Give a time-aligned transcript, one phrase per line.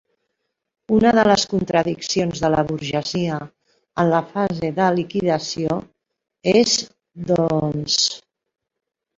[0.99, 3.37] Una de les contradiccions de la burgesia
[4.05, 5.79] en la fase de liquidació
[6.57, 6.75] és,
[7.35, 8.03] doncs...